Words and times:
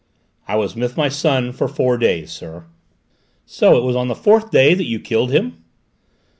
"I 0.47 0.55
was 0.55 0.75
with 0.75 0.97
my 0.97 1.09
son 1.09 1.51
for 1.51 1.67
four 1.67 1.95
days, 1.99 2.31
sir." 2.31 2.65
"So 3.45 3.77
it 3.77 3.83
was 3.83 3.95
on 3.95 4.07
the 4.07 4.15
fourth 4.15 4.49
day 4.49 4.73
that 4.73 4.85
you 4.85 4.99
killed 4.99 5.29
him?" 5.31 5.63